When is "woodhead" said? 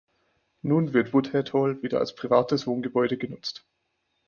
1.13-1.53